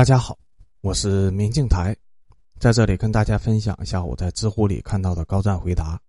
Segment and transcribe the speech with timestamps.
[0.00, 0.38] 大家好，
[0.80, 1.94] 我是明镜台，
[2.58, 6.00] 在这里跟大家分享一下我在知乎里看到的高赞回答，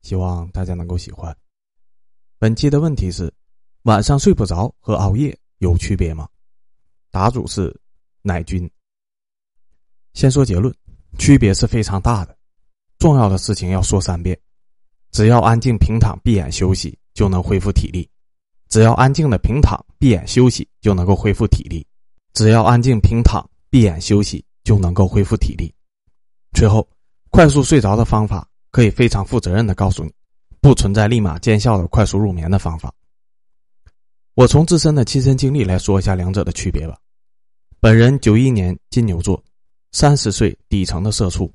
[0.00, 1.36] 希望大家能够喜欢。
[2.38, 3.30] 本期的问题是：
[3.82, 6.26] 晚上睡不着和熬夜有区别吗？
[7.10, 7.78] 答主是
[8.22, 8.66] 奶君。
[10.14, 10.74] 先说结论，
[11.18, 12.34] 区别是非常大的。
[12.98, 14.34] 重要的事情要说三遍：
[15.10, 18.08] 只要安静平躺闭眼休息，就能恢复体力；
[18.70, 21.86] 只要安静的平躺闭眼休息，就能够恢复体力。
[22.34, 25.72] 只要安静平躺、闭眼休息，就能够恢复体力。
[26.52, 26.86] 最后，
[27.30, 30.12] 快速睡着的方法可以非常负责任的告诉你，
[30.60, 32.92] 不存在立马见效的快速入眠的方法。
[34.34, 36.98] 我从自身的亲身经历来说一下两者的区别吧。
[37.78, 39.40] 本人九一年金牛座，
[39.92, 41.52] 三十岁底层的社畜，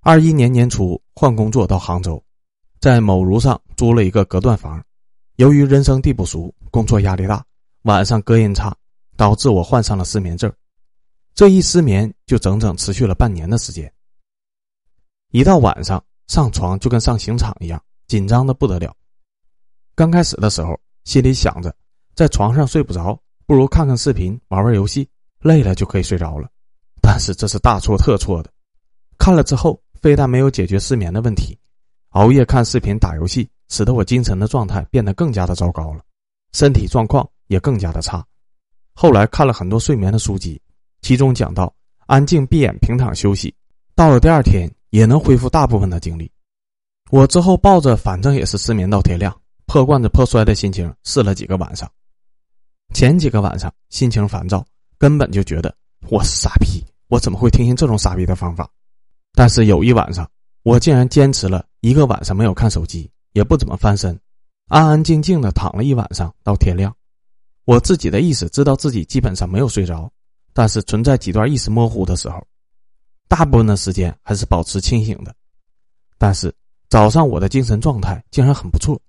[0.00, 2.20] 二一年年初换工作到杭州，
[2.80, 4.82] 在某如上租了一个隔断房。
[5.36, 7.44] 由于人生地不熟，工作压力大，
[7.82, 8.76] 晚上隔音差。
[9.16, 10.52] 导致我患上了失眠症，
[11.34, 13.92] 这一失眠就整整持续了半年的时间。
[15.30, 18.94] 一到晚上上床就跟上刑场一样，紧张的不得了。
[19.94, 21.74] 刚开始的时候，心里想着
[22.14, 25.08] 在床上睡不着，不如看看视频、玩玩游戏，
[25.40, 26.48] 累了就可以睡着了。
[27.00, 28.50] 但是这是大错特错的，
[29.18, 31.58] 看了之后非但没有解决失眠的问题，
[32.10, 36.00] 熬夜看视频、打游戏，使得我精神的状态变得更加的糟糕了，
[36.52, 38.24] 身体状况也更加的差。
[38.94, 40.60] 后来看了很多睡眠的书籍，
[41.02, 41.74] 其中讲到
[42.06, 43.54] 安静闭眼平躺休息，
[43.94, 46.30] 到了第二天也能恢复大部分的精力。
[47.10, 49.36] 我之后抱着反正也是失眠到天亮，
[49.66, 51.90] 破罐子破摔的心情试了几个晚上。
[52.94, 54.64] 前几个晚上心情烦躁，
[54.98, 55.74] 根本就觉得
[56.08, 58.68] 我是傻逼，我怎么会听信这种傻逼的方法？
[59.32, 60.28] 但是有一晚上，
[60.62, 64.18] 我竟然坚持了一个晚上没有看手机，也不怎么翻身，
[64.68, 66.94] 安安静静的躺了一晚上到天亮。
[67.64, 70.10] 我自己的意识知道自己基本上没有睡着，
[70.52, 72.46] 但是存在几段意识模糊的时候，
[73.26, 75.34] 大部分的时间还是保持清醒的。
[76.18, 76.54] 但是
[76.88, 79.00] 早上我的精神状态竟然很不错，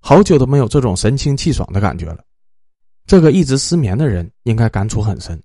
[0.00, 2.24] 好久都没有这种神清气爽的感觉了。
[3.06, 5.42] 这个一直失眠的人应该感触很深。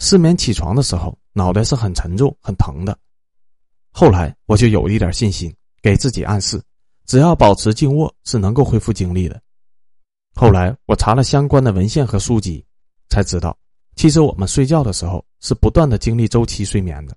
[0.00, 2.98] 失眠起床的时候，脑袋是很沉重、很疼的。
[3.90, 6.60] 后来我就有一点信心，给自己暗示，
[7.06, 9.40] 只要保持静卧是能够恢复精力的。
[10.40, 12.64] 后来我查了相关的文献和书籍，
[13.08, 13.58] 才知道，
[13.96, 17.16] 其实我们睡觉的时候是不断的经历周期睡眠的。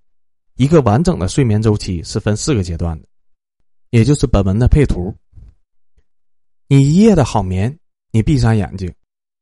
[0.56, 3.08] 一个完整的睡眠周期是分四个阶段的，
[3.92, 5.16] 也就是本文的配图。
[6.68, 7.78] 你一夜的好眠，
[8.10, 8.92] 你闭上眼睛，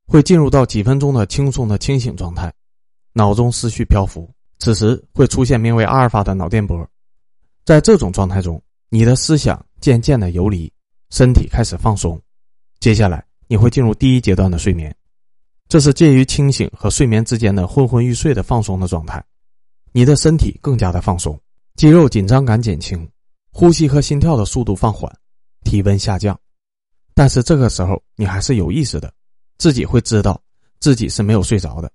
[0.06, 2.54] 会进入到几分钟的轻松的清醒状态，
[3.14, 6.86] 脑中思绪漂浮，此时会出现名为阿尔法的脑电波。
[7.64, 10.70] 在这种状态中，你的思想渐渐的游离，
[11.12, 12.22] 身体开始放松，
[12.82, 13.29] 接下来。
[13.52, 14.96] 你会进入第一阶段的睡眠，
[15.68, 19.26] 这是介于清醒和睡眠之间的昏昏欲睡的放松的状态。
[19.92, 21.38] 你的身体更加的放松，
[21.74, 23.10] 肌肉紧张感减轻，
[23.52, 25.12] 呼吸和心跳的速度放缓，
[25.64, 26.40] 体温下降。
[27.16, 29.12] 但是这个时候你还是有意识的，
[29.58, 30.40] 自己会知道
[30.80, 31.92] 自己是没有睡着的。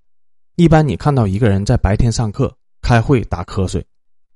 [0.57, 3.87] 一般你看到一个人在白天上课、开会打瞌睡，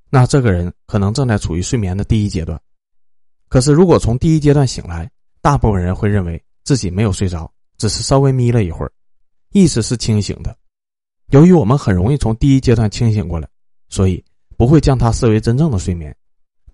[0.09, 2.57] 那这个人可能正在处于睡眠的第一阶段。
[3.49, 5.11] 可是如果从第一阶段醒来，
[5.43, 6.41] 大部分人会认为。
[6.69, 8.93] 自己没有睡着，只是稍微眯了一会儿，
[9.53, 10.55] 意识是清醒的。
[11.31, 13.49] 由于我们很容易从第一阶段清醒过来，
[13.89, 14.23] 所以
[14.59, 16.15] 不会将它视为真正的睡眠。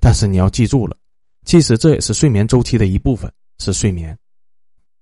[0.00, 0.96] 但是你要记住了，
[1.44, 4.18] 其实这也是睡眠周期的一部分，是睡眠。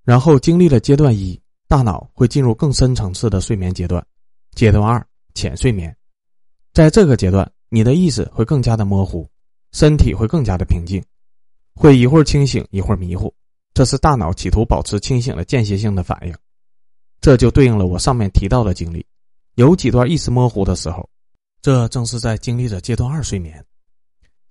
[0.05, 4.07] 然后经历了阶段一，大脑会进入更深层次的睡眠阶段。
[4.55, 5.97] 阶段二，浅睡眠。
[6.75, 9.27] 在这个阶段，你的意识会更加的模糊，
[9.73, 11.03] 身体会更加的平静，
[11.75, 13.35] 会一会儿清醒，一会儿迷糊。
[13.75, 16.35] 这是大脑企图保持清醒的间歇性的反应，
[17.21, 19.05] 这就对应了我上面提到的经历。
[19.55, 21.09] 有几段意识模糊的时候，
[21.61, 23.65] 这正是在经历着阶段二睡眠。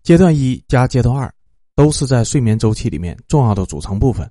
[0.04, 1.32] 阶段一加阶段二
[1.76, 4.30] 都是在睡眠周期里面重要的组成部分，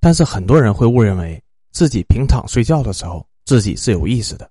[0.00, 1.42] 但是很多人会误认为
[1.72, 4.50] 自己平躺睡觉的时候自己是有意识的，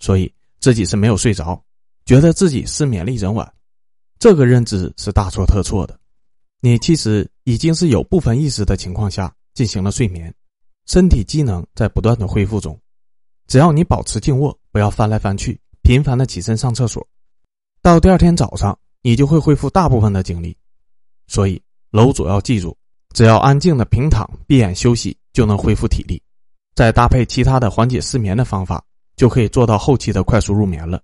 [0.00, 1.62] 所以自己是没有睡着，
[2.04, 3.48] 觉得自己失眠了一整晚。
[4.18, 5.98] 这个认知是大错特错的。
[6.60, 10.34] 你其实已经是有部分意识的情况下进行了睡眠，
[10.86, 12.78] 身体机能在不断的恢复中。
[13.46, 17.06] 只要你保持静卧，不要翻来翻去，频繁的起身上厕所，
[17.82, 20.56] 到第二天早上你就会恢复大部分的精力。
[21.26, 22.76] 所以楼主要记住，
[23.14, 26.22] 只要安静的平躺、闭眼休息就能恢复体力，
[26.74, 28.82] 再搭配其他的缓解失眠的方法，
[29.16, 31.02] 就可以做到后期的快速入眠了。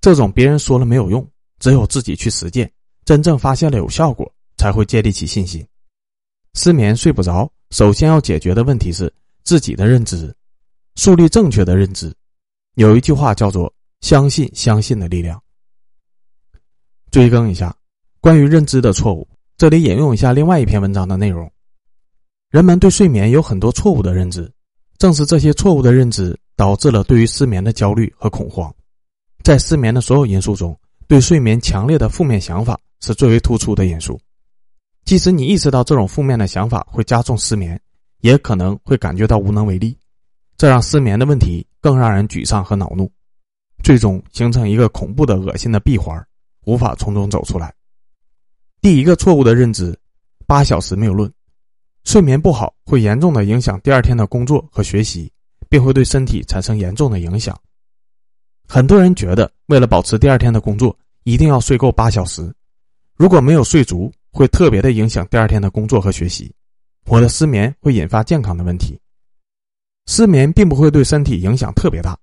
[0.00, 1.24] 这种别人说了没有用，
[1.60, 2.70] 只有自己去实践，
[3.04, 4.30] 真正发现了有效果。
[4.56, 5.66] 才会建立起信心。
[6.54, 9.12] 失眠睡不着，首先要解决的问题是
[9.44, 10.34] 自己的认知，
[10.94, 12.12] 树立正确的认知。
[12.74, 15.42] 有一句话叫做相信相信的力量。
[17.10, 17.74] 追更一下，
[18.20, 19.26] 关于认知的错误，
[19.56, 21.50] 这里引用一下另外一篇文章的内容。
[22.50, 24.50] 人们对睡眠有很多错误的认知，
[24.98, 28.74] 正是这些错误的认知导致了对于失眠的焦虑和恐慌。
[29.42, 34.18] 在失眠的所有因素中，对睡眠强烈的负面想法是最为突出的因素。
[35.06, 37.80] 即使你意识到这种负面的想法会加重失眠，
[38.22, 39.96] 也可能会感觉到无能为力，
[40.58, 43.08] 这让失眠的问题更让人沮丧和恼怒，
[43.84, 46.20] 最终形成一个恐怖的、恶心的闭环，
[46.64, 47.72] 无法从中走出来。
[48.80, 49.96] 第一个错误的认知：
[50.44, 51.32] 八小时没有论。
[52.02, 55.32] 睡眠不好会严重的影响第二天的工作和学习，
[55.68, 57.56] 并会对身体产生严重的影响。
[58.68, 62.52] 很多人觉得，为了保持第二天的工作，一定要睡够八小时。
[63.14, 66.54] 如果没有睡足，会特别的影响第二天的工作和学习。
[67.06, 69.00] 我的失眠会引发健康的问题。
[70.06, 72.14] 失眠并不会对身体影响特别大，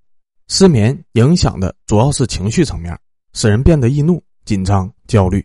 [0.48, 2.96] 失眠影响的主要是情绪层面，
[3.34, 5.44] 使人变得易怒、紧张、焦虑，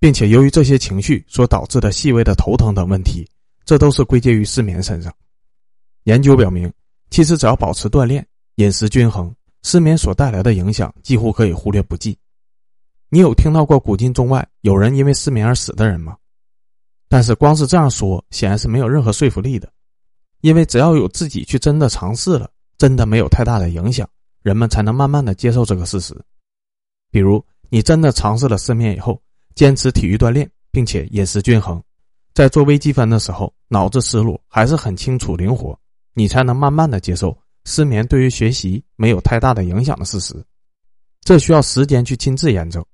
[0.00, 3.24] 并且由于这些情绪所导致的细微的头疼等问题。
[3.64, 5.14] 这都是归结于失眠身上。
[6.02, 6.70] 研究表明，
[7.08, 8.26] 其实只要保持锻炼、
[8.56, 12.18] 饮食均衡，失眠所带来的影响几乎可以忽略不计。
[13.08, 16.16] 你有听到过古今中外有人因为失眠而死的人吗？
[17.08, 19.70] 但是光是这样说，显然是没有任何说服力的。
[20.40, 24.08] 因为只要有自己去真的尝试了，真的没有太大的影响，
[24.42, 26.14] 人们才能慢慢的接受这个事实。
[27.10, 29.20] 比如，你真的尝试了失眠以后，
[29.54, 31.82] 坚持体育锻炼，并且饮食均衡。
[32.34, 35.78] 在做微积分的时候，脑子思路还是很清楚灵活，
[36.14, 37.34] 你才能慢慢的接受
[37.64, 40.34] 失眠对于学习没有太大的影响的事实。
[41.22, 42.84] 这需要时间去亲自验证，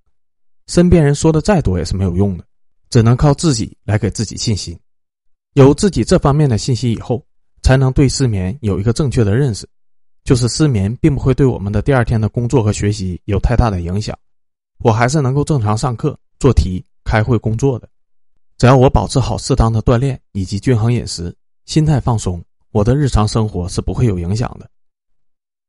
[0.70, 2.44] 身边人说的再多也是没有用的，
[2.90, 4.78] 只能靠自己来给自己信心。
[5.54, 7.26] 有自己这方面的信息以后，
[7.60, 9.68] 才能对失眠有一个正确的认识，
[10.22, 14.16] 就是失眠并不会对我们的第二天的工作和学习有太大的影响，
[14.78, 17.88] 我还是能够正常上课、做题、开会、工作的。
[18.56, 21.34] 只要我保持好适当的锻炼以及均衡饮食，
[21.66, 22.40] 心态放松，
[22.70, 24.70] 我的日常生活是不会有影响的。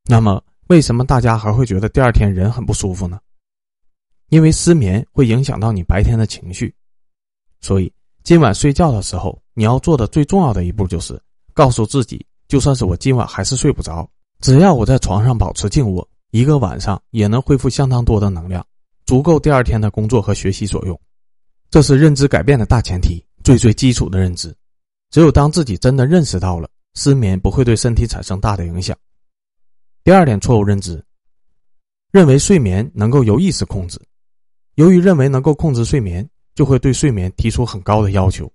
[0.06, 3.19] 那么，为什么大家还会觉得第二天人很不舒服呢？
[4.31, 6.74] 因为失眠会影响到你白天的情绪，
[7.60, 7.92] 所以
[8.24, 11.22] 今晚睡觉的时候，你要做的最重要的一步就是
[11.54, 18.66] 告诉自己，就算是我今晚还是睡不着，只要我在床上保持静卧，一个晚上也能恢复相当多的能量，
[19.06, 20.98] 足够第二天的工作和学习所用。
[21.69, 24.56] 这是认知改变的大前提，最最基础的认知。
[25.10, 28.98] 只有当自己真的认识到了失眠不会对身体产生大的影响。
[30.06, 31.04] 第二点错误认知，
[32.13, 34.00] 认为睡眠能够由意识控制。
[34.75, 38.51] 由于认为能够控制睡眠，就会对睡眠提出很高的要求。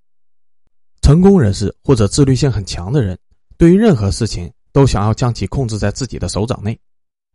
[1.03, 3.17] 成功人士或者自律性很强的人，
[3.57, 6.79] 对于任何事情都想要将其控制在自己的手掌内，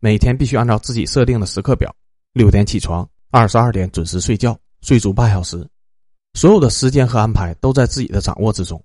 [0.00, 1.94] 每天必须按照自己设定的时刻表：
[2.32, 5.66] 六点起床，二十二点准时睡觉，睡足八小时。
[6.34, 8.82] 所有的时间和安排都在自己的掌握之中。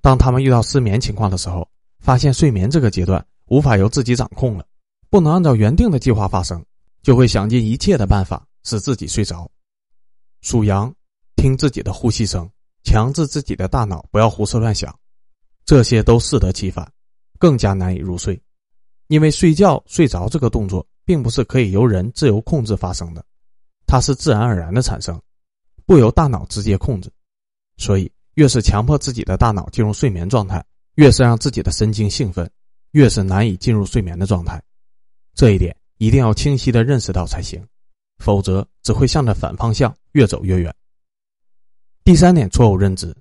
[0.00, 1.66] 当他们遇到失眠情况的时候，
[1.98, 4.64] 发现睡眠这个阶段无法由自己掌控了，
[5.08, 6.64] 不能按照原定的计划发生，
[7.02, 9.50] 就会想尽一切的办法使自己睡着。
[10.42, 10.94] 属羊，
[11.36, 12.50] 听自己的呼吸声，
[12.82, 14.98] 强制自己的大脑不要胡思乱想，
[15.64, 16.90] 这些都适得其反，
[17.38, 18.40] 更加难以入睡。
[19.08, 23.24] 因为睡觉睡着这个动作并不是可以由人自由控制发生的，
[23.86, 25.20] 它是自然而然的产生。
[25.84, 27.10] 不由大脑直接控制，
[27.76, 30.64] 所以越是强迫自己的大脑进入睡眠状态，
[30.94, 32.48] 越是让自己的神经兴奋，
[32.92, 34.62] 越是难以进入睡眠的状态。
[35.34, 37.66] 这一点一定要清晰的认识到才行，
[38.20, 40.72] 否则只会向着反方向越走越远。
[42.04, 43.12] 第三点错误认知，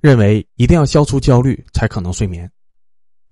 [0.00, 2.50] 认为一定要消除焦虑才可能睡眠，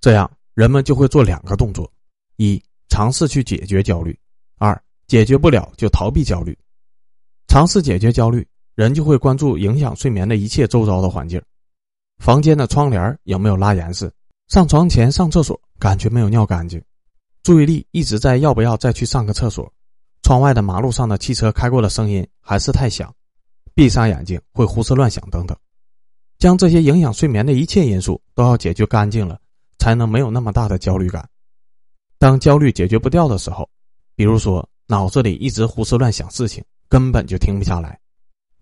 [0.01, 1.93] 这样人们就会做两个动作：
[2.37, 4.13] 一尝试去解决焦虑；
[4.59, 6.57] 二解决不了就逃避焦虑。
[7.49, 8.47] 尝试解决焦虑。
[8.77, 11.41] 人就会关注影响睡眠的一切周遭的环境，
[12.19, 14.11] 房间的窗帘有没有拉严实？
[14.49, 16.83] 上床前上厕所感觉没有尿干净，
[17.45, 19.73] 注意力一直在要不要再去上个厕所？
[20.25, 23.15] 窗外的马路上的汽车开过的声音还是太响？
[23.75, 25.55] 闭上眼睛会胡思乱想等等，
[26.39, 29.39] 将这些影响睡眠的一切因素都要解决干净了，
[29.79, 31.29] 才能没有那么大的焦虑感。
[32.17, 33.69] 当焦虑解决不掉的时候，
[34.17, 38.01] 比如说脑子里一直胡思乱想事情，根本就停不下来。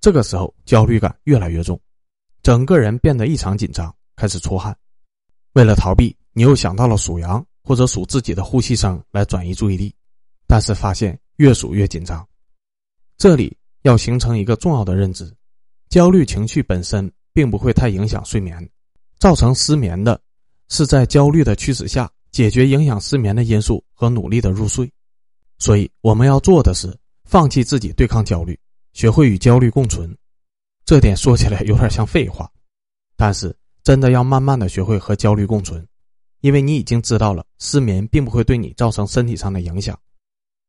[0.00, 1.80] 这个时候焦虑感越来越重，
[2.42, 4.76] 整个人变得异常紧张，开始出汗。
[5.52, 9.94] 为了逃避，你又想到了数羊或者数自己的呼吸声来转移注意力，
[10.48, 12.24] 但是发现越数越紧张。
[13.18, 15.28] 这里要形成一个重要的认知：
[15.88, 18.70] 焦虑情绪本身并不会太影响睡眠，
[19.18, 20.20] 造成失眠的
[20.68, 24.88] 是在焦虑的驱使下解决影响失眠的因素和努力的入睡。
[25.58, 28.56] 所以我们要做的是放弃自己对抗焦虑，
[28.92, 30.16] 学会与焦虑共存。
[30.84, 32.48] 这点说起来有点像废话，
[33.16, 35.84] 但是真的要慢慢的学会和焦虑共存，
[36.40, 39.98] 因为你已经知道了失眠并不会对你造成身体上的影响，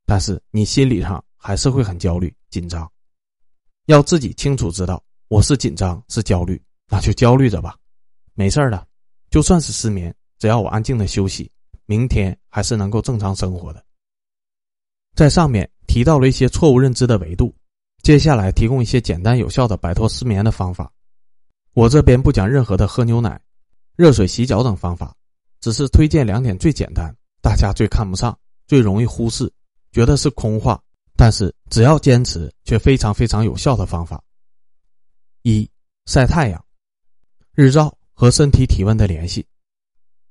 [0.05, 2.89] 但是你心理上还是会很焦虑紧张。
[3.85, 7.75] 要自己清楚知道，我是紧张是焦虑，那就焦虑着吧，
[8.33, 8.87] 没事的，
[9.29, 11.51] 就算是失眠，只要我安静的休息，
[11.85, 13.83] 明天还是能够正常生活的。
[15.15, 17.53] 在上面提到了一些错误认知的维度。
[18.01, 20.91] 接下来提供一些简单有效的摆脱失眠的方法。
[21.73, 23.41] 我这边不讲任何的喝牛奶、
[23.95, 25.15] 热水洗脚等方法，
[25.61, 29.49] 只是推荐两点最简单、大家最看不上、最容易忽视、
[29.93, 30.81] 觉得是空话，
[31.15, 34.21] 但是只要坚持却非常非常有效的方法。
[35.43, 35.69] 一、
[36.05, 36.65] 晒太阳。
[37.53, 39.45] 日照和身体体温的联系。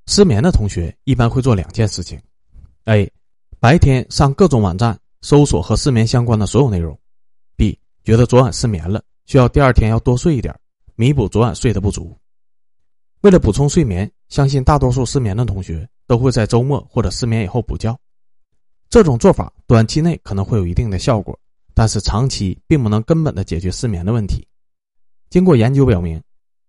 [0.08, 2.20] 失眠的同学一般会做两件事情
[2.86, 3.08] ：A.
[3.60, 6.98] 白天上各种网站搜索和失眠相关的所有内容。
[7.56, 10.52] B 觉得昨晚失眠了，需要第二天要多睡一点，
[10.96, 12.18] 弥补昨晚睡的不足。
[13.20, 17.96] 为了补充睡眠，相信大多数失眠的同学都会在周末或者失眠以后补觉。
[18.92, 21.38] 这种做法短期内可能会有一定的效果，
[21.72, 24.46] 但是长期并不能根本的解决失眠的问题。
[25.30, 26.22] 经过研究表明，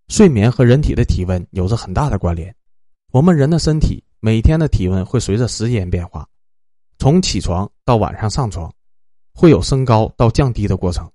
[0.08, 2.56] 睡眠和人体的体温有着很大的关联。
[3.12, 6.26] 我们人的身体每天的体温会随着时间变化，
[6.98, 8.74] 从起床到晚上上床。
[9.36, 11.12] 会有升高到降低的过程。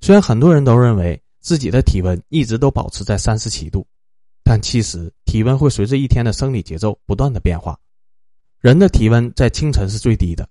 [0.00, 3.86] 虽然很多人都认为自己的体温一直都保持在三十七度，
[4.44, 7.78] 但其实体温会随着一天的生理节奏不断的变化。
[8.66, 10.44] 人的体温在清晨是最低的，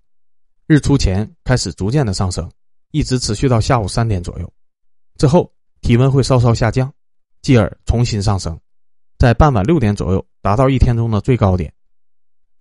[0.67, 2.49] 日出前开始逐渐的上升，
[2.91, 4.53] 一直持续到下午三点左右。
[5.17, 6.89] 之后体温会稍稍下降，
[7.41, 8.57] 继而重新上升，
[9.17, 11.69] 在傍晚六点左右达到一天中的最高点。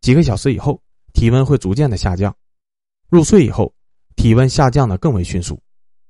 [0.00, 0.82] 几个小时以后，
[1.12, 2.36] 体温会逐渐的下降，
[3.08, 3.72] 入睡以后。
[4.16, 5.62] 体温下降的更为迅速，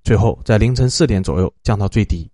[0.05, 2.31] 最后在凌晨四点左右降到最低。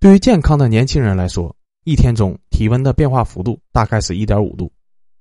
[0.00, 1.54] 对于健康的年轻人来说，
[1.84, 4.72] 一天中体温的变化幅度大概是一点五度。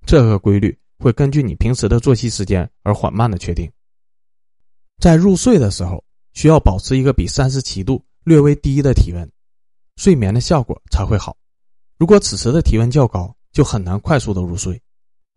[0.08, 3.72] 这个规律会根据你平时的作息时间而缓慢的确定。
[5.00, 9.30] 在入睡的时候，需要保持一个比三十七度略微低的体温，
[9.98, 11.36] 睡眠的效果才会好。
[11.98, 14.82] 如果此时的体温较高，就很难快速的入睡。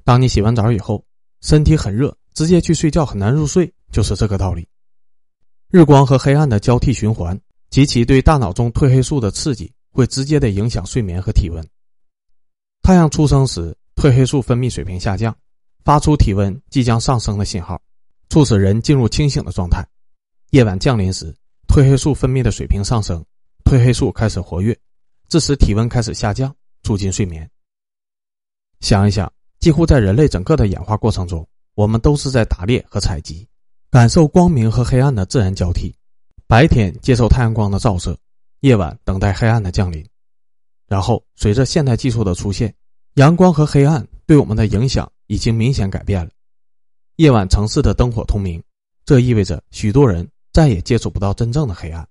[0.04, 1.04] 当你洗完澡以后，
[1.40, 3.72] 身体很热，直接去睡觉很难入睡。
[3.90, 4.68] 就是这个道理。
[5.70, 11.66] 日光和黑暗的交替循环及其对大脑中褪黑素的刺激，会直接的影响睡眠和体温。
[12.82, 15.34] 太阳出生时，褪黑素分泌水平下降，
[15.84, 17.80] 发出体温即将上升的信号，
[18.28, 19.86] 促使人进入清醒的状态。
[20.50, 21.34] 夜晚降临时，
[21.68, 23.24] 褪黑素分泌的水平上升，
[23.64, 24.76] 褪黑素开始活跃，
[25.28, 27.48] 致使体温开始下降，促进睡眠。
[28.80, 29.30] 想一想，
[29.60, 33.46] 几乎在人类整个的演化过程中，我们都是在打猎和采集。
[33.90, 35.94] 感受光明和黑暗的自然交替，
[36.46, 38.14] 白天接受太阳光的照射，
[38.60, 40.06] 夜晚等待黑暗的降临。
[40.86, 42.74] 然后，随着现代技术的出现，
[43.14, 46.30] 阳光和黑暗对我们的影响已经明显改变了。
[47.16, 48.62] 夜晚城市的灯火通明，
[49.04, 52.06] 这意味着许多人再也接触不到真正的黑暗。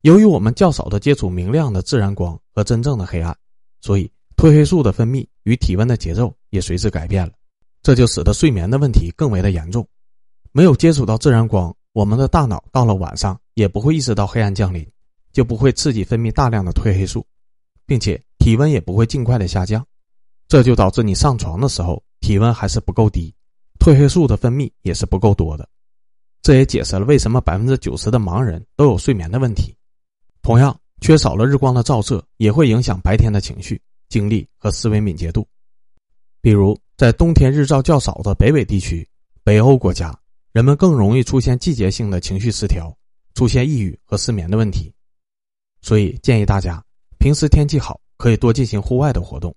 [0.00, 3.36] 由于我们较少的接触明亮的自然光和真正的黑暗，
[3.80, 7.32] 所以褪黑素的分泌与体温的节奏也随之改变了，
[7.82, 9.86] 这就使得睡眠的问题更为的严重。
[10.52, 14.86] 没有接触到自然光，我们的大脑到了晚上也不会意识到黑暗降临，
[15.32, 17.26] 就不会刺激分泌大量的褪黑素，
[17.86, 19.84] 并且体温也不会尽快的下降，
[20.54, 23.34] 这就导致你上床的时候体温还是不够低，
[23.80, 25.68] 褪黑素的分泌也是不够多的。
[26.42, 29.76] 这也解释了为什么百分之九十的盲人都有睡眠的问题。
[30.42, 35.44] 同样，缺少了日光的照射也会影响白天的情绪、精力和思维敏捷度。
[36.40, 39.04] 比如，在冬天日照较少的北纬地区、
[39.42, 40.16] 北欧国家。
[40.52, 42.96] 人们更容易出现季节性的情绪失调，
[43.34, 44.94] 出现抑郁和失眠的问题，
[45.80, 46.80] 所以建议大家
[47.18, 49.52] 平时天气好可以多进行户外的活动，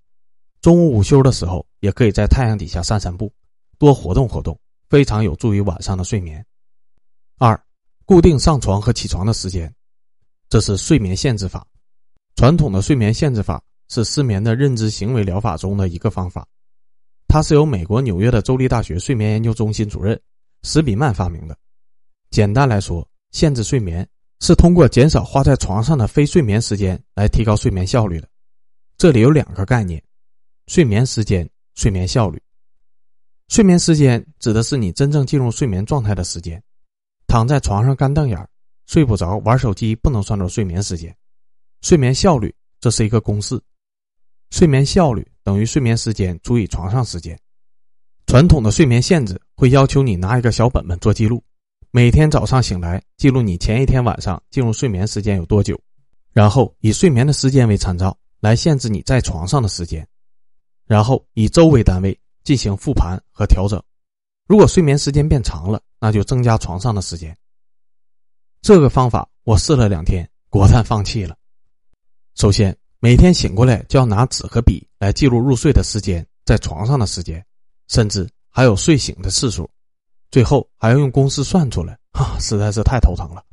[0.67, 3.31] 中午午休的时候也可以在太阳底下散散步，
[3.77, 4.59] 多活动活动，
[4.89, 6.45] 非常有助于晚上的睡眠。
[7.37, 7.57] 二，
[8.03, 9.73] 固定上床和起床的时间，
[10.49, 11.65] 这是睡眠限制法。
[12.35, 16.45] 传统的睡眠限制法是失眠的认知行为疗法中的一个方法，
[17.29, 20.19] 它是由美国纽约的州立大学睡眠研究中心主任。
[20.63, 21.57] 史比曼发明的。
[22.29, 24.05] 简单来说，限制睡眠
[24.41, 28.27] 是通过减少花在床上的非睡眠时间来提高睡眠效率的。
[28.97, 30.03] 这里有两个概念：
[30.67, 32.41] 睡眠时间、睡眠效率。
[33.47, 36.61] 睡眠时间指的是你真正进入睡眠状态的时间。
[37.27, 38.49] 躺在床上干瞪眼儿
[38.85, 41.13] 睡不着，玩手机不能算作睡眠时间。
[41.81, 43.59] 睡眠效率这是一个公式：
[44.51, 47.37] 睡眠效率等于睡眠时间除以床上时间。
[48.25, 51.41] 传统的睡眠限制会要求你拿一个小本本做记录，
[51.91, 55.79] 每天早上醒来记录你前一天晚上进入睡眠时间有多久，
[56.33, 60.05] 然后以睡眠的时间为参照来限制你在床上的时间，
[60.87, 63.81] 然后以周为单位进行复盘和调整。
[64.47, 67.37] 如果睡眠时间变长了，那就增加床上的时间。
[68.61, 71.35] 这个方法我试了两天，果断放弃了。
[72.35, 77.45] 首先，每天醒过来就要拿纸和笔来记录入睡的时间，在床上的时间，
[77.89, 79.69] 甚至还有睡醒的次数，
[80.31, 83.43] 最后还要用公式算出来，啊，实在是太头疼了。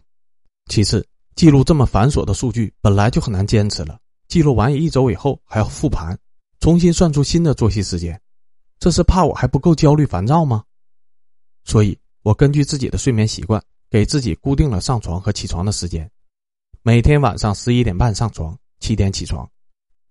[0.70, 3.98] 其次，记录这么繁琐的数据本来就很难坚持了，
[4.28, 6.16] 记录完一周以后还要复盘，
[6.64, 8.18] 重新算出新的作息时间，
[8.78, 10.64] 这是怕我还不够焦虑烦躁吗？
[11.62, 16.10] 所以，我根据自己的睡眠习惯，给自己固定了上床和起床的时间。
[16.80, 19.46] 每天晚上十一点半上床，七点起床。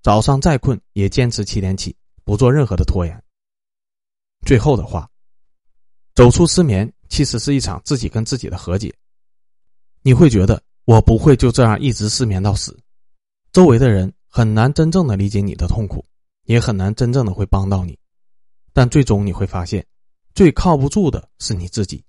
[0.03, 3.19] 早上再困也坚持七点起，不做任何的拖延。
[4.45, 5.09] 最后的话，
[6.13, 8.93] 走出失眠其实是一场自己跟自己的和解。
[10.03, 12.79] 你会觉得我不会就这样一直失眠到死，
[13.51, 16.05] 周围的人很难真正的理解你的痛苦，
[16.43, 17.97] 也很难真正的会帮到你。
[18.73, 19.85] 但最终你会发现。
[20.35, 22.03] 最靠不住的是你自己，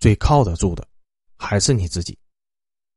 [0.00, 0.86] 最靠得住的
[1.38, 2.18] 还是你自己。